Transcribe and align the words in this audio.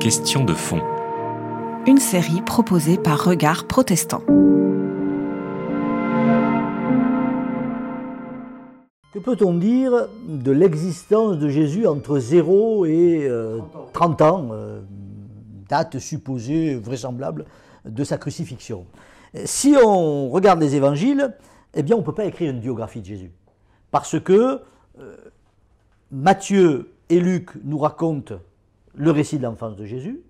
Question 0.00 0.42
de 0.44 0.54
fond. 0.54 0.80
Une 1.86 1.98
série 1.98 2.42
proposée 2.42 2.98
par 2.98 3.22
Regard 3.24 3.68
Protestant. 3.68 4.22
Que 9.12 9.20
peut-on 9.20 9.54
dire 9.54 10.08
de 10.26 10.50
l'existence 10.50 11.38
de 11.38 11.48
Jésus 11.48 11.86
entre 11.86 12.18
0 12.18 12.86
et 12.86 13.28
euh, 13.28 13.60
30 13.92 14.22
ans, 14.22 14.48
euh, 14.50 14.80
date 15.68 16.00
supposée 16.00 16.74
vraisemblable 16.74 17.44
de 17.84 18.02
sa 18.02 18.18
crucifixion? 18.18 18.84
Si 19.44 19.76
on 19.80 20.28
regarde 20.28 20.60
les 20.60 20.74
évangiles, 20.74 21.36
eh 21.74 21.84
bien 21.84 21.94
on 21.94 22.00
ne 22.00 22.04
peut 22.04 22.14
pas 22.14 22.24
écrire 22.24 22.50
une 22.50 22.60
biographie 22.60 23.00
de 23.00 23.06
Jésus. 23.06 23.30
Parce 23.92 24.18
que 24.18 24.60
euh, 24.98 25.16
Matthieu 26.10 26.90
et 27.08 27.20
Luc 27.20 27.50
nous 27.62 27.78
racontent 27.78 28.40
le 28.98 29.10
récit 29.12 29.38
de 29.38 29.44
l'enfance 29.44 29.76
de 29.76 29.84
Jésus, 29.84 30.20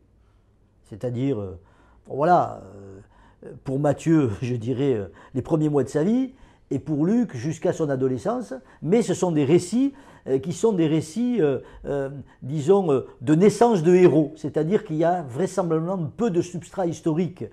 c'est-à-dire, 0.84 1.40
euh, 1.40 1.58
voilà, 2.06 2.62
euh, 3.44 3.50
pour 3.64 3.80
Matthieu, 3.80 4.30
je 4.42 4.54
dirais, 4.54 4.94
euh, 4.94 5.06
les 5.34 5.42
premiers 5.42 5.68
mois 5.68 5.84
de 5.84 5.88
sa 5.88 6.04
vie, 6.04 6.32
et 6.70 6.78
pour 6.78 7.06
Luc 7.06 7.34
jusqu'à 7.34 7.72
son 7.72 7.88
adolescence, 7.88 8.52
mais 8.82 9.00
ce 9.00 9.14
sont 9.14 9.32
des 9.32 9.44
récits 9.44 9.94
qui 10.42 10.52
sont 10.52 10.74
des 10.74 10.86
récits, 10.86 11.40
disons, 12.42 13.04
de 13.22 13.34
naissance 13.34 13.82
de 13.82 13.94
héros, 13.94 14.34
c'est-à-dire 14.36 14.84
qu'il 14.84 14.96
y 14.96 15.04
a 15.04 15.22
vraisemblablement 15.22 15.96
peu 16.14 16.28
de 16.28 16.42
substrat 16.42 16.86
historique, 16.86 17.46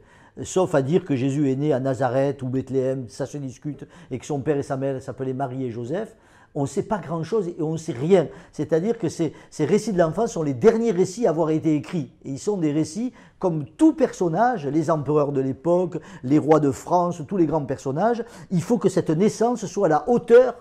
sauf 0.43 0.75
à 0.75 0.81
dire 0.81 1.05
que 1.05 1.15
Jésus 1.15 1.49
est 1.49 1.55
né 1.55 1.71
à 1.71 1.79
Nazareth 1.79 2.43
ou 2.43 2.49
Bethléem, 2.49 3.07
ça 3.07 3.25
se 3.25 3.37
discute, 3.37 3.87
et 4.11 4.19
que 4.19 4.25
son 4.25 4.41
père 4.41 4.57
et 4.57 4.63
sa 4.63 4.75
mère 4.75 5.01
s'appelaient 5.01 5.31
Marie 5.31 5.63
et 5.63 5.71
Joseph. 5.71 6.17
On 6.55 6.61
ne 6.61 6.67
sait 6.67 6.83
pas 6.83 6.97
grand-chose 6.97 7.49
et 7.49 7.61
on 7.61 7.73
ne 7.73 7.77
sait 7.77 7.93
rien. 7.93 8.27
C'est-à-dire 8.51 8.97
que 8.97 9.09
ces, 9.09 9.33
récits 9.59 9.93
de 9.93 9.99
l'enfance 9.99 10.31
sont 10.31 10.43
les 10.43 10.53
derniers 10.53 10.91
récits 10.91 11.27
à 11.27 11.29
avoir 11.29 11.49
été 11.49 11.75
écrits. 11.75 12.11
Et 12.23 12.31
ils 12.31 12.39
sont 12.39 12.57
des 12.57 12.71
récits 12.71 13.13
comme 13.39 13.65
tout 13.65 13.93
personnage, 13.93 14.65
les 14.65 14.89
empereurs 14.89 15.33
de 15.33 15.41
l'époque, 15.41 15.97
les 16.23 16.39
rois 16.39 16.61
de 16.61 16.71
France, 16.71 17.21
tous 17.27 17.37
les 17.37 17.45
grands 17.45 17.65
personnages. 17.65 18.23
Il 18.51 18.61
faut 18.61 18.77
que 18.77 18.89
cette 18.89 19.09
naissance 19.09 19.65
soit 19.65 19.87
à 19.87 19.89
la 19.89 20.09
hauteur 20.09 20.55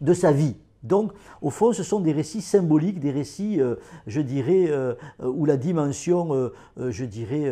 de 0.00 0.12
sa 0.12 0.32
vie. 0.32 0.56
Donc, 0.82 1.12
au 1.42 1.50
fond, 1.50 1.72
ce 1.72 1.82
sont 1.82 2.00
des 2.00 2.12
récits 2.12 2.42
symboliques, 2.42 3.00
des 3.00 3.10
récits, 3.10 3.60
euh, 3.60 3.76
je 4.06 4.20
dirais, 4.20 4.66
euh, 4.68 4.94
euh, 5.20 5.26
où 5.26 5.44
la 5.44 5.56
dimension, 5.56 6.50
je 6.76 7.04
dirais, 7.04 7.50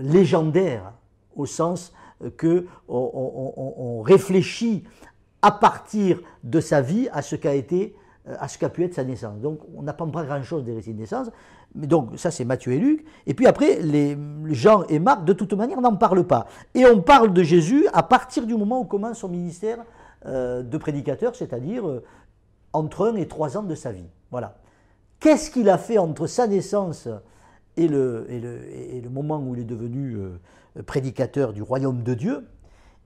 légendaire, 0.00 0.92
au 1.36 1.46
sens 1.46 1.92
que 2.36 2.66
on 2.88 4.02
réfléchit 4.02 4.84
à 5.42 5.50
partir 5.50 6.20
de 6.44 6.60
sa 6.60 6.80
vie 6.80 7.08
à 7.12 7.20
ce 7.20 7.34
qu'a 7.34 7.54
été, 7.54 7.96
euh, 8.28 8.36
à 8.38 8.46
ce 8.46 8.56
qu'a 8.56 8.68
pu 8.68 8.84
être 8.84 8.94
sa 8.94 9.04
naissance. 9.04 9.40
Donc, 9.40 9.58
on 9.76 9.82
n'apprend 9.82 10.08
pas 10.08 10.24
grand-chose 10.24 10.64
des 10.64 10.72
récits 10.72 10.94
de 10.94 11.00
naissance. 11.00 11.28
Mais 11.74 11.88
donc, 11.88 12.16
ça, 12.16 12.30
c'est 12.30 12.44
Matthieu 12.44 12.72
et 12.72 12.78
Luc. 12.78 13.04
Et 13.26 13.34
puis 13.34 13.46
après, 13.46 13.80
les 13.80 14.16
Jean 14.50 14.84
et 14.88 15.00
Marc, 15.00 15.24
de 15.24 15.32
toute 15.32 15.52
manière, 15.54 15.80
n'en 15.80 15.96
parlent 15.96 16.26
pas. 16.26 16.46
Et 16.74 16.86
on 16.86 17.02
parle 17.02 17.32
de 17.32 17.42
Jésus 17.42 17.86
à 17.92 18.04
partir 18.04 18.46
du 18.46 18.54
moment 18.54 18.80
où 18.80 18.84
commence 18.84 19.18
son 19.18 19.28
ministère 19.28 19.78
euh, 20.26 20.62
de 20.62 20.78
prédicateur, 20.78 21.34
c'est-à-dire 21.34 21.88
euh, 21.88 22.04
entre 22.72 23.08
un 23.08 23.16
et 23.16 23.26
trois 23.26 23.56
ans 23.56 23.64
de 23.64 23.74
sa 23.74 23.90
vie. 23.90 24.06
Voilà. 24.30 24.58
Qu'est-ce 25.18 25.50
qu'il 25.50 25.68
a 25.68 25.78
fait 25.78 25.98
entre 25.98 26.26
sa 26.26 26.46
naissance 26.46 27.08
et 27.76 27.88
le, 27.88 28.26
moment 29.10 29.38
où 29.38 29.54
il 29.54 29.62
est 29.62 29.64
devenu 29.64 30.18
prédicateur 30.84 31.52
du 31.52 31.62
royaume 31.62 32.02
de 32.02 32.14
Dieu? 32.14 32.44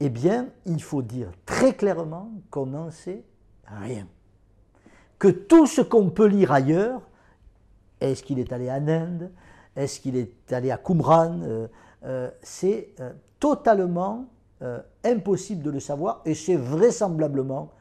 Eh 0.00 0.08
bien, 0.10 0.48
il 0.66 0.82
faut 0.82 1.02
dire 1.02 1.30
très 1.46 1.74
clairement 1.74 2.30
qu'on 2.50 2.66
n'en 2.66 2.90
sait 2.90 3.24
rien. 3.66 4.06
Que 5.18 5.28
tout 5.28 5.66
ce 5.66 5.80
qu'on 5.80 6.10
peut 6.10 6.26
lire 6.26 6.52
ailleurs, 6.52 7.00
est-ce 8.00 8.22
qu'il 8.22 8.38
est 8.38 8.52
allé 8.52 8.70
en 8.70 8.86
Inde 8.88 9.30
Est-ce 9.74 10.00
qu'il 10.00 10.16
est 10.16 10.52
allé 10.52 10.70
à 10.70 10.76
Qumran 10.76 11.40
Euh, 11.42 11.68
euh, 12.04 12.30
C'est 12.42 12.90
euh, 13.00 13.12
totalement 13.40 14.26
impossible 15.04 15.62
de 15.62 15.70
le 15.70 15.80
savoir 15.80 16.22
et 16.24 16.34
c'est 16.34 16.56
vraisemblablement 16.56 17.72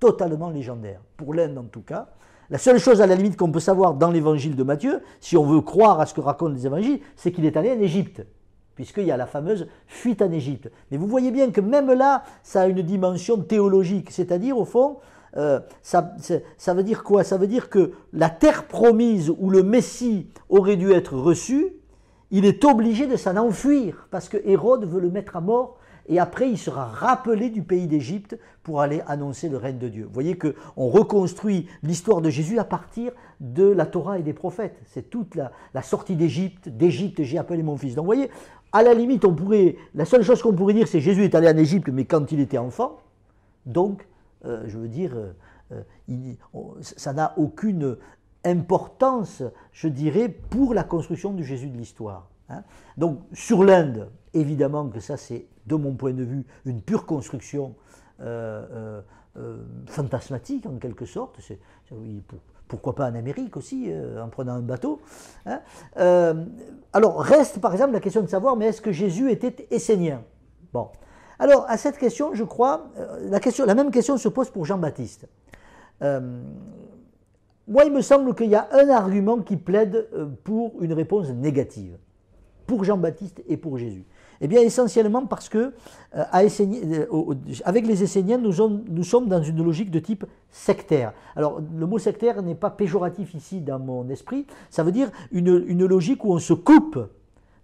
totalement 0.00 0.50
légendaire. 0.50 1.00
Pour 1.16 1.32
l'Inde 1.32 1.56
en 1.56 1.64
tout 1.64 1.82
cas. 1.82 2.08
La 2.50 2.58
seule 2.58 2.78
chose 2.78 3.00
à 3.00 3.06
la 3.06 3.14
limite 3.14 3.36
qu'on 3.36 3.52
peut 3.52 3.60
savoir 3.60 3.94
dans 3.94 4.10
l'évangile 4.10 4.56
de 4.56 4.62
Matthieu, 4.64 5.00
si 5.20 5.36
on 5.36 5.44
veut 5.44 5.60
croire 5.60 6.00
à 6.00 6.06
ce 6.06 6.12
que 6.12 6.20
racontent 6.20 6.52
les 6.52 6.66
évangiles, 6.66 7.00
c'est 7.16 7.32
qu'il 7.32 7.46
est 7.46 7.56
allé 7.56 7.70
en 7.70 7.78
Égypte, 7.78 8.26
puisqu'il 8.74 9.04
y 9.04 9.10
a 9.10 9.16
la 9.16 9.26
fameuse 9.26 9.68
fuite 9.86 10.22
en 10.22 10.30
Égypte. 10.30 10.70
Mais 10.90 10.96
vous 10.96 11.06
voyez 11.06 11.30
bien 11.30 11.50
que 11.50 11.60
même 11.60 11.92
là, 11.92 12.24
ça 12.42 12.62
a 12.62 12.66
une 12.66 12.82
dimension 12.82 13.38
théologique, 13.38 14.10
c'est-à-dire 14.10 14.58
au 14.58 14.64
fond, 14.64 14.98
euh, 15.36 15.60
ça, 15.82 16.14
ça 16.56 16.74
veut 16.74 16.84
dire 16.84 17.02
quoi? 17.02 17.24
Ça 17.24 17.36
veut 17.36 17.46
dire 17.46 17.68
que 17.68 17.92
la 18.12 18.30
terre 18.30 18.66
promise 18.66 19.30
où 19.30 19.50
le 19.50 19.62
Messie 19.62 20.28
aurait 20.48 20.76
dû 20.76 20.92
être 20.92 21.16
reçu, 21.16 21.72
il 22.30 22.44
est 22.44 22.64
obligé 22.64 23.06
de 23.06 23.16
s'en 23.16 23.36
enfuir, 23.36 24.08
parce 24.10 24.28
que 24.28 24.38
Hérode 24.44 24.84
veut 24.86 25.00
le 25.00 25.10
mettre 25.10 25.36
à 25.36 25.40
mort, 25.40 25.78
et 26.08 26.18
après 26.18 26.50
il 26.50 26.58
sera 26.58 26.86
rappelé 26.86 27.50
du 27.50 27.62
pays 27.62 27.86
d'Égypte 27.86 28.38
pour 28.62 28.80
aller 28.80 29.02
annoncer 29.06 29.48
le 29.48 29.56
règne 29.56 29.78
de 29.78 29.88
Dieu. 29.88 30.04
Vous 30.04 30.12
voyez 30.12 30.36
qu'on 30.38 30.88
reconstruit 30.88 31.66
l'histoire 31.82 32.20
de 32.20 32.30
Jésus 32.30 32.58
à 32.58 32.64
partir 32.64 33.12
de 33.40 33.64
la 33.64 33.86
Torah 33.86 34.18
et 34.18 34.22
des 34.22 34.32
prophètes. 34.32 34.78
C'est 34.86 35.10
toute 35.10 35.34
la, 35.34 35.82
sortie 35.82 36.16
d'Égypte, 36.16 36.68
d'Égypte 36.68 37.22
j'ai 37.22 37.38
appelé 37.38 37.62
mon 37.62 37.76
fils. 37.76 37.94
Donc 37.94 38.04
vous 38.04 38.12
voyez, 38.12 38.30
à 38.72 38.82
la 38.82 38.94
limite, 38.94 39.24
on 39.24 39.34
pourrait, 39.34 39.76
la 39.94 40.04
seule 40.04 40.22
chose 40.22 40.42
qu'on 40.42 40.52
pourrait 40.52 40.74
dire, 40.74 40.88
c'est 40.88 41.00
Jésus 41.00 41.22
est 41.24 41.34
allé 41.34 41.48
en 41.48 41.56
Égypte, 41.56 41.88
mais 41.90 42.04
quand 42.06 42.32
il 42.32 42.40
était 42.40 42.58
enfant, 42.58 42.98
donc, 43.66 44.06
euh, 44.44 44.64
je 44.66 44.78
veux 44.78 44.88
dire, 44.88 45.12
euh, 45.14 45.32
euh, 45.72 46.34
on- 46.52 46.74
ça 46.80 47.12
n'a 47.12 47.34
aucune 47.36 47.96
importance, 48.44 49.42
je 49.72 49.88
dirais, 49.88 50.28
pour 50.28 50.74
la 50.74 50.84
construction 50.84 51.32
du 51.32 51.44
Jésus 51.44 51.68
de 51.68 51.76
l'histoire. 51.76 52.28
hein. 52.48 52.62
Donc, 52.96 53.20
sur 53.32 53.62
l'Inde, 53.64 54.10
évidemment 54.34 54.88
que 54.88 55.00
ça, 55.00 55.16
c'est, 55.16 55.46
de 55.66 55.74
mon 55.74 55.94
point 55.94 56.12
de 56.12 56.24
vue, 56.24 56.44
une 56.66 56.82
pure 56.82 57.06
construction 57.06 57.74
euh, 58.20 58.64
euh, 58.70 59.00
euh, 59.36 59.56
fantasmatique, 59.86 60.66
en 60.66 60.76
quelque 60.76 61.06
sorte. 61.06 61.40
Pourquoi 62.68 62.94
pas 62.94 63.10
en 63.10 63.14
Amérique 63.14 63.56
aussi, 63.56 63.90
en 64.22 64.28
prenant 64.28 64.52
un 64.52 64.60
bateau. 64.60 65.00
hein. 65.46 65.60
Alors, 66.92 67.20
reste 67.20 67.60
par 67.60 67.72
exemple 67.72 67.92
la 67.92 68.00
question 68.00 68.22
de 68.22 68.28
savoir, 68.28 68.56
mais 68.56 68.66
est-ce 68.66 68.80
que 68.80 68.92
Jésus 68.92 69.30
était 69.30 69.66
essénien? 69.70 70.22
Bon. 70.72 70.88
Alors, 71.38 71.66
à 71.68 71.76
cette 71.76 71.98
question, 71.98 72.32
je 72.34 72.44
crois, 72.44 72.90
la, 73.66 73.74
même 73.74 73.90
question 73.90 74.16
se 74.16 74.28
pose 74.28 74.50
pour 74.50 74.64
Jean-Baptiste. 74.64 75.26
Moi, 76.00 77.84
il 77.84 77.92
me 77.92 78.02
semble 78.02 78.34
qu'il 78.34 78.50
y 78.50 78.54
a 78.54 78.68
un 78.72 78.88
argument 78.88 79.40
qui 79.40 79.56
plaide 79.56 80.08
pour 80.44 80.80
une 80.80 80.92
réponse 80.92 81.30
négative, 81.30 81.98
pour 82.66 82.84
Jean-Baptiste 82.84 83.42
et 83.48 83.56
pour 83.56 83.78
Jésus. 83.78 84.04
Eh 84.40 84.48
bien, 84.48 84.60
essentiellement 84.60 85.26
parce 85.26 85.48
que, 85.48 85.72
euh, 86.16 86.24
euh, 86.32 87.34
avec 87.64 87.86
les 87.86 88.02
Esséniens, 88.02 88.38
nous, 88.38 88.52
sommes- 88.52 88.84
nous 88.88 89.04
sommes 89.04 89.28
dans 89.28 89.42
une 89.42 89.62
logique 89.64 89.90
de 89.90 90.00
type 90.00 90.24
sectaire. 90.50 91.12
Alors, 91.36 91.60
le 91.60 91.86
mot 91.86 91.98
sectaire 91.98 92.42
n'est 92.42 92.56
pas 92.56 92.70
péjoratif 92.70 93.32
ici 93.34 93.60
dans 93.60 93.78
mon 93.78 94.08
esprit, 94.08 94.46
ça 94.70 94.82
veut 94.82 94.92
dire 94.92 95.10
une, 95.30 95.64
une 95.66 95.86
logique 95.86 96.24
où 96.24 96.32
on 96.32 96.38
se 96.40 96.52
coupe 96.52 96.98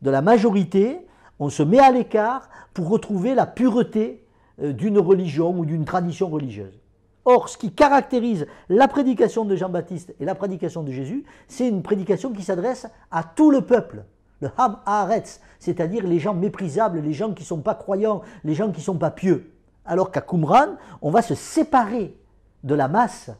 de 0.03 0.11
la 0.11 0.23
majorité, 0.23 0.99
on 1.39 1.49
se 1.51 1.63
met 1.63 1.81
à 1.81 1.91
l'écart 1.91 2.49
pour 2.73 2.89
retrouver 2.89 3.35
la 3.35 3.47
pureté 3.47 4.25
euh, 4.63 4.73
d'une 4.73 4.99
religion 4.99 5.59
ou 5.59 5.65
d'une 5.67 5.85
tradition 5.85 6.29
religieuse. 6.29 6.79
Or, 7.25 7.49
ce 7.49 7.59
qui 7.59 7.73
caractérise 7.73 8.47
la 8.71 8.89
prédication 8.89 9.45
de 9.45 9.55
Jean-Baptiste 9.57 10.15
et 10.21 10.25
la 10.25 10.35
prédication 10.35 10.83
de 10.83 10.91
Jésus, 10.93 11.25
c'est 11.49 11.69
une 11.69 11.83
prédication 11.83 12.33
qui 12.33 12.43
s'adresse 12.43 12.87
à 13.11 13.25
tout 13.25 13.51
le 13.51 13.61
peuple, 13.61 14.05
le 14.41 14.51
Ham 14.57 14.79
Haaretz, 14.87 15.41
c'est-à-dire 15.59 16.07
les 16.07 16.19
gens 16.19 16.35
méprisables, 16.35 17.01
les 17.01 17.13
gens 17.13 17.33
qui 17.33 17.43
ne 17.43 17.47
sont 17.47 17.61
pas 17.61 17.75
croyants, 17.75 18.23
les 18.45 18.55
gens 18.55 18.71
qui 18.71 18.79
ne 18.79 18.85
sont 18.85 18.99
pas 18.99 19.11
pieux. 19.11 19.53
Alors 19.85 20.11
qu'à 20.11 20.21
Qumran, 20.21 20.77
on 21.03 21.11
va 21.11 21.23
se 21.23 21.35
séparer 21.35 22.17
de 22.65 22.75
la 22.75 22.89
masse 22.89 23.31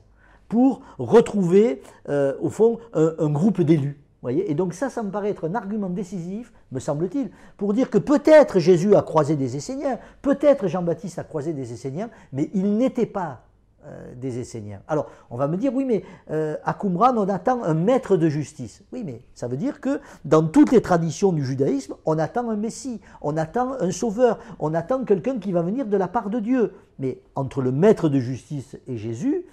pour 0.49 0.81
retrouver, 0.99 1.83
euh, 2.09 2.35
au 2.41 2.51
fond, 2.51 2.79
un, 2.93 3.31
groupe 3.31 3.61
d'élus. 3.61 4.03
Et 4.29 4.55
donc 4.55 4.75
ça, 4.75 4.91
ça 4.91 5.03
me 5.03 5.11
paraît 5.11 5.31
être 5.31 5.49
un 5.49 5.55
argument 5.55 5.89
décisif, 5.89 6.53
me 6.73 6.81
semble-t-il, 6.81 7.31
pour 7.57 7.73
dire 7.73 7.89
que 7.89 7.99
peut-être 7.99 8.59
Jésus 8.59 8.95
a 8.95 9.03
croisé 9.03 9.37
des 9.37 9.57
Esséniens, 9.57 9.99
peut-être 10.21 10.67
Jean-Baptiste 10.67 11.19
a 11.19 11.25
croisé 11.25 11.55
des 11.55 11.73
Esséniens, 11.73 12.11
mais 12.33 12.51
ils 12.53 12.77
n'étaient 12.77 13.07
pas 13.07 13.45
euh, 13.87 14.15
des 14.15 14.39
Esséniens. 14.39 14.83
Alors, 14.89 15.11
on 15.31 15.37
va 15.37 15.49
me 15.49 15.57
dire, 15.57 15.75
oui, 15.75 15.85
mais 15.85 16.05
euh, 16.31 16.57
à 16.65 16.75
Qumran, 16.75 17.17
on 17.17 17.29
attend 17.29 17.63
un 17.63 17.75
maître 17.75 18.17
de 18.17 18.29
justice. 18.29 18.83
Oui, 18.93 19.03
mais 19.05 19.23
ça 19.35 19.49
veut 19.49 19.57
dire 19.57 19.81
que 19.81 20.01
dans 20.25 20.47
toutes 20.47 20.71
les 20.73 20.83
traditions 20.83 21.33
du 21.33 21.45
judaïsme, 21.45 21.95
on 22.05 22.19
attend 22.19 22.51
un 22.51 22.57
Messie, 22.57 23.01
on 23.23 23.37
attend 23.37 23.73
un 23.81 23.91
sauveur, 23.91 24.39
on 24.59 24.75
attend 24.75 25.05
quelqu'un 25.05 25.39
qui 25.39 25.53
va 25.53 25.63
venir 25.63 25.87
de 25.87 25.97
la 25.97 26.09
part 26.09 26.29
de 26.31 26.41
Dieu. 26.41 26.75
Mais 26.99 27.21
entre 27.35 27.63
le 27.63 27.73
maître 27.73 28.09
de 28.09 28.21
justice 28.21 28.77
et 28.87 28.99
Jésus, 28.99 29.47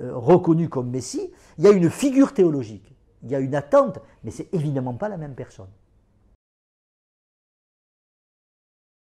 euh, 0.00 0.12
reconnu 0.14 0.68
comme 0.68 0.90
Messie, 0.90 1.30
il 1.58 1.64
y 1.64 1.66
a 1.66 1.72
une 1.72 1.90
figure 1.90 2.32
théologique, 2.32 2.94
il 3.22 3.30
y 3.30 3.34
a 3.34 3.40
une 3.40 3.54
attente, 3.54 3.98
mais 4.22 4.30
c'est 4.30 4.52
évidemment 4.54 4.94
pas 4.94 5.08
la 5.08 5.16
même 5.16 5.34
personne. 5.34 5.68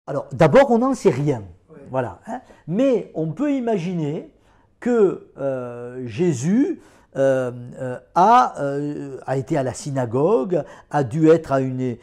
Alors, 0.07 0.27
d'abord, 0.33 0.71
on 0.71 0.79
n'en 0.79 0.93
sait 0.93 1.09
rien. 1.11 1.43
Voilà. 1.89 2.19
hein. 2.27 2.41
Mais 2.67 3.11
on 3.13 3.31
peut 3.31 3.53
imaginer 3.53 4.33
que 4.83 5.29
euh, 5.39 6.05
Jésus 6.05 6.81
euh, 7.15 7.51
euh, 8.17 9.17
a, 9.25 9.37
été 9.37 9.55
à 9.55 9.63
la 9.63 9.73
synagogue, 9.73 10.61
a 10.91 11.05
dû 11.05 11.29
être 11.29 11.53
à 11.53 11.61
une, 11.61 11.95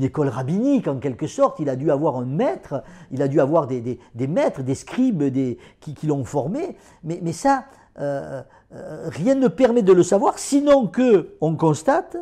école 0.00 0.28
rabbinique 0.28 0.86
en 0.86 0.98
quelque 0.98 1.26
sorte, 1.26 1.58
il 1.58 1.68
a 1.68 1.74
dû 1.74 1.90
avoir 1.90 2.16
un 2.16 2.26
maître, 2.26 2.84
il 3.10 3.22
a 3.22 3.28
dû 3.28 3.40
avoir 3.40 3.66
des, 3.66 3.98
maîtres, 4.14 4.62
des 4.62 4.76
scribes 4.76 5.24
qui, 5.80 6.06
l'ont 6.06 6.24
formé, 6.24 6.76
mais, 7.02 7.32
ça, 7.32 7.64
rien 7.96 9.34
ne 9.34 9.48
permet 9.48 9.82
de 9.82 9.92
le 9.92 10.04
savoir, 10.04 10.38
sinon 10.38 10.86
que 10.86 11.34
on 11.40 11.56
constate 11.56 12.18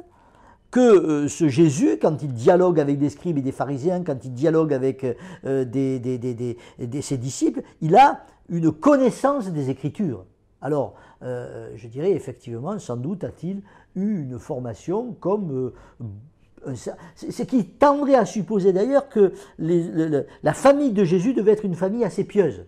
que 0.70 1.28
ce 1.28 1.48
Jésus, 1.48 1.98
quand 2.00 2.22
il 2.22 2.32
dialogue 2.32 2.80
avec 2.80 2.98
des 2.98 3.10
scribes 3.10 3.36
et 3.36 3.42
des 3.42 3.52
pharisiens, 3.52 4.02
quand 4.02 4.24
il 4.24 4.32
dialogue 4.32 4.72
avec 4.72 5.04
ses 5.44 7.18
disciples, 7.18 7.60
il 7.82 7.96
a 7.96 8.24
une 8.48 8.72
connaissance 8.72 9.48
des 9.50 9.70
Écritures. 9.70 10.24
Alors, 10.60 10.94
euh, 11.22 11.70
je 11.74 11.88
dirais 11.88 12.12
effectivement, 12.12 12.78
sans 12.78 12.96
doute 12.96 13.24
a-t-il 13.24 13.62
eu 13.94 14.22
une 14.22 14.38
formation 14.38 15.12
comme... 15.20 15.72
Euh, 16.00 16.74
ce 17.14 17.42
qui 17.44 17.64
tendrait 17.64 18.16
à 18.16 18.24
supposer 18.24 18.72
d'ailleurs 18.72 19.08
que 19.08 19.32
la 19.58 20.52
famille 20.52 20.90
de 20.92 21.04
Jésus 21.04 21.32
devait 21.32 21.52
être 21.52 21.64
une 21.64 21.76
famille 21.76 22.02
assez 22.02 22.24
pieuse. 22.24 22.64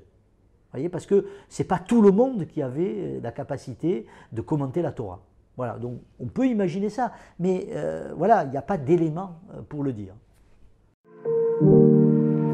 Voyez, 0.72 0.88
parce 0.88 1.04
que 1.04 1.26
ce 1.48 1.62
n'est 1.62 1.66
pas 1.66 1.80
tout 1.80 2.00
le 2.00 2.12
monde 2.12 2.46
qui 2.46 2.62
avait 2.62 3.18
la 3.20 3.32
capacité 3.32 4.06
de 4.30 4.40
commenter 4.40 4.82
la 4.82 4.92
Torah. 4.92 5.20
Voilà, 5.56 5.78
donc 5.78 5.98
on 6.20 6.26
peut 6.26 6.46
imaginer 6.46 6.90
ça, 6.90 7.10
mais 7.40 7.70
euh, 7.70 8.12
voilà, 8.16 8.44
il 8.44 8.50
n'y 8.50 8.56
a 8.56 8.62
pas 8.62 8.78
d'éléments 8.78 9.40
pour 9.68 9.82
le 9.82 9.92
dire. 9.92 10.14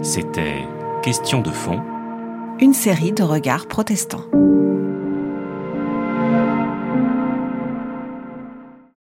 C'était 0.00 0.62
Question 1.04 1.42
de 1.42 1.50
fond 1.50 1.93
une 2.60 2.72
série 2.72 3.12
de 3.12 3.22
regards 3.22 3.66
protestants. 3.66 4.24